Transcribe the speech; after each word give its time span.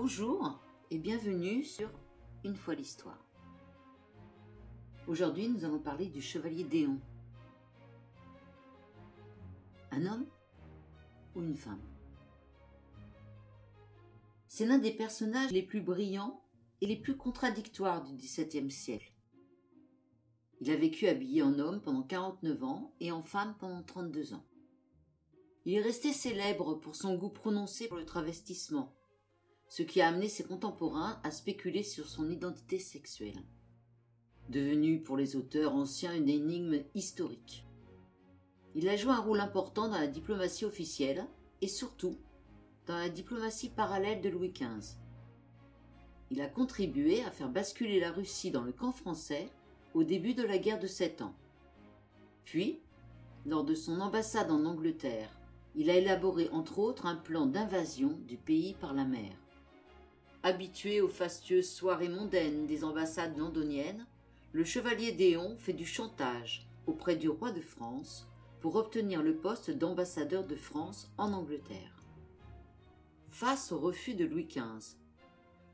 Bonjour 0.00 0.60
et 0.92 0.98
bienvenue 0.98 1.64
sur 1.64 1.90
Une 2.44 2.54
fois 2.54 2.76
l'histoire. 2.76 3.26
Aujourd'hui, 5.08 5.48
nous 5.48 5.64
allons 5.64 5.80
parler 5.80 6.06
du 6.06 6.22
chevalier 6.22 6.62
Déon. 6.62 7.00
Un 9.90 10.06
homme 10.06 10.26
ou 11.34 11.40
une 11.40 11.56
femme? 11.56 11.82
C'est 14.46 14.66
l'un 14.66 14.78
des 14.78 14.92
personnages 14.92 15.50
les 15.50 15.64
plus 15.64 15.80
brillants 15.80 16.44
et 16.80 16.86
les 16.86 16.96
plus 16.96 17.16
contradictoires 17.16 18.04
du 18.04 18.14
XVIIe 18.14 18.70
siècle. 18.70 19.12
Il 20.60 20.70
a 20.70 20.76
vécu 20.76 21.08
habillé 21.08 21.42
en 21.42 21.58
homme 21.58 21.82
pendant 21.82 22.04
49 22.04 22.62
ans 22.62 22.94
et 23.00 23.10
en 23.10 23.22
femme 23.22 23.56
pendant 23.58 23.82
32 23.82 24.32
ans. 24.34 24.46
Il 25.64 25.74
est 25.74 25.82
resté 25.82 26.12
célèbre 26.12 26.76
pour 26.76 26.94
son 26.94 27.16
goût 27.16 27.30
prononcé 27.30 27.88
pour 27.88 27.98
le 27.98 28.06
travestissement, 28.06 28.94
ce 29.68 29.82
qui 29.82 30.00
a 30.00 30.08
amené 30.08 30.28
ses 30.28 30.44
contemporains 30.44 31.20
à 31.24 31.30
spéculer 31.30 31.82
sur 31.82 32.08
son 32.08 32.30
identité 32.30 32.78
sexuelle. 32.78 33.42
Devenu 34.48 35.02
pour 35.02 35.16
les 35.16 35.36
auteurs 35.36 35.74
anciens 35.74 36.14
une 36.14 36.28
énigme 36.28 36.82
historique. 36.94 37.66
Il 38.74 38.88
a 38.88 38.96
joué 38.96 39.12
un 39.12 39.20
rôle 39.20 39.40
important 39.40 39.88
dans 39.88 39.98
la 39.98 40.06
diplomatie 40.06 40.64
officielle 40.64 41.26
et 41.60 41.68
surtout 41.68 42.16
dans 42.86 42.96
la 42.96 43.08
diplomatie 43.08 43.68
parallèle 43.68 44.22
de 44.22 44.30
Louis 44.30 44.52
XV. 44.52 44.96
Il 46.30 46.40
a 46.40 46.48
contribué 46.48 47.22
à 47.24 47.30
faire 47.30 47.48
basculer 47.48 48.00
la 48.00 48.12
Russie 48.12 48.50
dans 48.50 48.62
le 48.62 48.72
camp 48.72 48.92
français 48.92 49.48
au 49.94 50.04
début 50.04 50.34
de 50.34 50.42
la 50.42 50.58
guerre 50.58 50.78
de 50.78 50.86
Sept 50.86 51.22
Ans. 51.22 51.34
Puis, 52.44 52.80
lors 53.46 53.64
de 53.64 53.74
son 53.74 54.00
ambassade 54.00 54.50
en 54.50 54.64
Angleterre, 54.64 55.30
il 55.74 55.90
a 55.90 55.96
élaboré 55.96 56.48
entre 56.50 56.78
autres 56.78 57.06
un 57.06 57.16
plan 57.16 57.46
d'invasion 57.46 58.18
du 58.26 58.36
pays 58.36 58.74
par 58.74 58.94
la 58.94 59.04
mer. 59.04 59.32
Habitué 60.44 61.00
aux 61.00 61.08
fastueuses 61.08 61.70
soirées 61.70 62.08
mondaines 62.08 62.66
des 62.66 62.84
ambassades 62.84 63.36
londoniennes, 63.36 64.06
le 64.52 64.64
chevalier 64.64 65.10
Déon 65.10 65.56
fait 65.58 65.72
du 65.72 65.84
chantage 65.84 66.68
auprès 66.86 67.16
du 67.16 67.28
roi 67.28 67.50
de 67.50 67.60
France 67.60 68.28
pour 68.60 68.76
obtenir 68.76 69.22
le 69.22 69.36
poste 69.36 69.70
d'ambassadeur 69.72 70.46
de 70.46 70.54
France 70.54 71.10
en 71.18 71.32
Angleterre. 71.32 72.04
Face 73.28 73.72
au 73.72 73.78
refus 73.78 74.14
de 74.14 74.24
Louis 74.24 74.46
XV, 74.46 74.96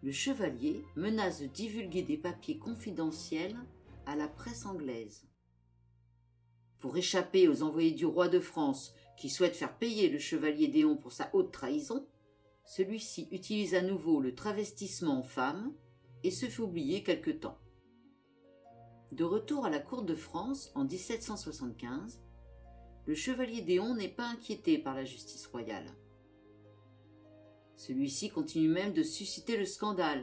le 0.03 0.13
chevalier 0.13 0.83
menace 0.97 1.41
de 1.41 1.47
divulguer 1.47 2.03
des 2.03 2.19
papiers 2.19 2.59
confidentiels 2.59 3.57
à 4.07 4.17
la 4.17 4.29
presse 4.29 4.65
anglaise. 4.65 5.27
Pour 6.79 6.97
échapper 6.97 7.49
aux 7.49 7.63
envoyés 7.63 7.93
du 7.93 8.07
roi 8.07 8.29
de 8.29 8.41
France 8.41 8.95
qui 9.19 9.29
souhaitent 9.29 9.57
faire 9.57 9.77
payer 9.77 10.09
le 10.09 10.19
chevalier 10.19 10.69
Déon 10.69 10.97
pour 10.97 11.13
sa 11.13 11.31
haute 11.35 11.53
trahison, 11.53 12.07
celui-ci 12.65 13.29
utilise 13.31 13.75
à 13.75 13.83
nouveau 13.83 14.21
le 14.21 14.35
travestissement 14.35 15.19
en 15.19 15.23
femme 15.23 15.73
et 16.23 16.31
se 16.31 16.47
fait 16.47 16.63
oublier 16.63 17.03
quelque 17.03 17.31
temps. 17.31 17.59
De 19.13 19.25
retour 19.25 19.67
à 19.67 19.71
la 19.71 19.79
cour 19.79 20.03
de 20.03 20.15
France 20.15 20.73
en 20.75 20.85
1775, 20.85 22.21
le 23.07 23.15
chevalier 23.15 23.61
Déon 23.61 23.95
n'est 23.95 24.09
pas 24.09 24.27
inquiété 24.27 24.79
par 24.79 24.95
la 24.95 25.05
justice 25.05 25.47
royale. 25.47 25.87
Celui-ci 27.77 28.31
continue 28.31 28.69
même 28.69 28.95
de 28.95 29.03
susciter 29.03 29.57
le 29.57 29.67
scandale. 29.67 30.23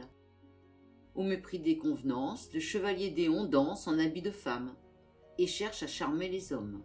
Au 1.14 1.22
mépris 1.22 1.60
des 1.60 1.78
convenances, 1.78 2.52
le 2.52 2.60
chevalier 2.60 3.10
Déon 3.10 3.44
danse 3.44 3.86
en 3.86 3.98
habit 3.98 4.22
de 4.22 4.30
femme 4.30 4.74
et 5.38 5.46
cherche 5.46 5.82
à 5.82 5.86
charmer 5.86 6.28
les 6.28 6.52
hommes. 6.52 6.82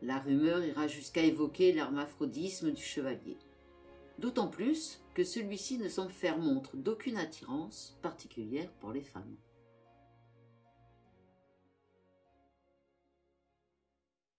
La 0.00 0.18
rumeur 0.18 0.64
ira 0.64 0.86
jusqu'à 0.86 1.22
évoquer 1.22 1.72
l'hermaphrodisme 1.72 2.72
du 2.72 2.82
chevalier. 2.82 3.38
D'autant 4.18 4.48
plus 4.48 5.00
que 5.14 5.24
celui-ci 5.24 5.78
ne 5.78 5.88
semble 5.88 6.10
faire 6.10 6.38
montre 6.38 6.76
d'aucune 6.76 7.16
attirance 7.16 7.98
particulière 8.02 8.70
pour 8.80 8.92
les 8.92 9.02
femmes. 9.02 9.36